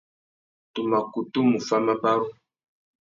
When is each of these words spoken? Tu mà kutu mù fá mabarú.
Tu 0.73 0.81
mà 0.89 0.99
kutu 1.11 1.39
mù 1.49 1.57
fá 1.67 1.77
mabarú. 1.85 2.27